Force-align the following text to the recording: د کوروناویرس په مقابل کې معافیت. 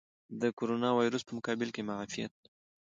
د 0.41 0.43
کوروناویرس 0.57 1.21
په 1.25 1.33
مقابل 1.37 1.69
کې 1.75 1.87
معافیت. 1.89 2.33